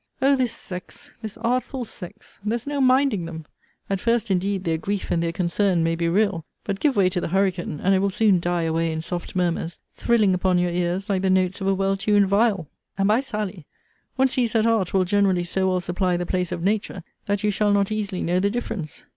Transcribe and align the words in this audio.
O 0.19 0.35
this 0.35 0.51
sex! 0.51 1.11
this 1.21 1.37
artful 1.37 1.85
sex! 1.85 2.39
there's 2.43 2.65
no 2.65 2.81
minding 2.81 3.25
them. 3.25 3.45
At 3.87 3.99
first, 3.99 4.31
indeed, 4.31 4.63
their 4.63 4.79
grief 4.79 5.11
and 5.11 5.21
their 5.21 5.31
concern 5.31 5.83
may 5.83 5.93
be 5.93 6.09
real: 6.09 6.43
but, 6.63 6.79
give 6.79 6.95
way 6.95 7.07
to 7.09 7.21
the 7.21 7.27
hurricane, 7.27 7.79
and 7.79 7.93
it 7.93 7.99
will 7.99 8.09
soon 8.09 8.39
die 8.39 8.63
away 8.63 8.91
in 8.91 9.03
soft 9.03 9.35
murmurs, 9.35 9.79
thrilling 9.95 10.33
upon 10.33 10.57
your 10.57 10.71
ears 10.71 11.07
like 11.07 11.21
the 11.21 11.29
notes 11.29 11.61
of 11.61 11.67
a 11.67 11.75
well 11.75 11.95
tuned 11.95 12.25
viol. 12.25 12.67
And, 12.97 13.07
by 13.07 13.19
Sally, 13.19 13.67
one 14.15 14.27
sees 14.27 14.53
that 14.53 14.65
art 14.65 14.91
will 14.91 15.05
generally 15.05 15.43
so 15.43 15.67
well 15.69 15.79
supply 15.79 16.17
the 16.17 16.25
place 16.25 16.51
of 16.51 16.63
nature, 16.63 17.03
that 17.27 17.43
you 17.43 17.51
shall 17.51 17.71
not 17.71 17.91
easily 17.91 18.23
know 18.23 18.39
the 18.39 18.49
difference. 18.49 19.05